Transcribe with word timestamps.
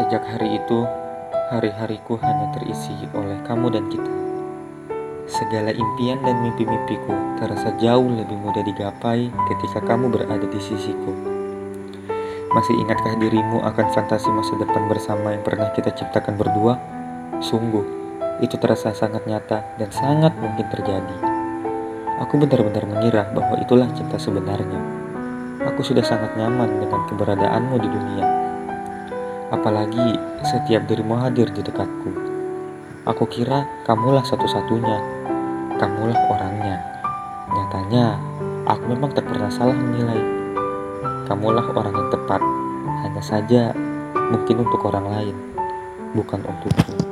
Sejak 0.00 0.24
hari 0.24 0.56
itu, 0.56 0.88
hari-hariku 1.52 2.16
hanya 2.24 2.48
terisi 2.56 2.96
oleh 3.12 3.36
kamu 3.44 3.68
dan 3.68 3.84
kita. 3.92 4.14
Segala 5.28 5.76
impian 5.76 6.16
dan 6.24 6.40
mimpi-mimpiku 6.40 7.12
terasa 7.36 7.68
jauh 7.76 8.08
lebih 8.08 8.32
mudah 8.40 8.64
digapai 8.64 9.28
ketika 9.28 9.84
kamu 9.84 10.08
berada 10.08 10.40
di 10.40 10.56
sisiku. 10.56 11.12
Masih 12.56 12.80
ingatkah 12.80 13.12
dirimu 13.20 13.60
akan 13.60 13.92
fantasi 13.92 14.32
masa 14.32 14.56
depan 14.56 14.88
bersama 14.88 15.36
yang 15.36 15.44
pernah 15.44 15.68
kita 15.76 15.92
ciptakan 15.92 16.40
berdua? 16.40 16.80
Sungguh, 17.44 17.84
itu 18.40 18.56
terasa 18.56 18.96
sangat 18.96 19.28
nyata 19.28 19.76
dan 19.76 19.92
sangat 19.92 20.32
mungkin 20.40 20.64
terjadi. 20.72 21.16
Aku 22.24 22.40
benar-benar 22.40 22.88
mengira 22.88 23.28
bahwa 23.36 23.60
itulah 23.60 23.92
cinta 23.92 24.16
sebenarnya. 24.16 24.80
Aku 25.68 25.84
sudah 25.84 26.08
sangat 26.08 26.40
nyaman 26.40 26.88
dengan 26.88 27.04
keberadaanmu 27.04 27.76
di 27.76 27.90
dunia. 27.92 28.39
Apalagi 29.50 30.14
setiap 30.46 30.86
dirimu 30.86 31.18
hadir 31.18 31.50
di 31.50 31.58
dekatku. 31.58 32.14
Aku 33.10 33.26
kira 33.26 33.66
kamulah 33.82 34.22
satu-satunya. 34.22 34.98
Kamulah 35.74 36.18
orangnya. 36.30 36.78
Nyatanya, 37.50 38.14
aku 38.70 38.94
memang 38.94 39.10
tak 39.10 39.26
pernah 39.26 39.50
salah 39.50 39.74
menilai. 39.74 40.22
Kamulah 41.26 41.66
orang 41.74 41.98
yang 41.98 42.10
tepat. 42.14 42.38
Hanya 43.02 43.22
saja, 43.26 43.74
mungkin 44.30 44.62
untuk 44.62 44.86
orang 44.86 45.06
lain, 45.10 45.36
bukan 46.14 46.46
untukku. 46.46 47.09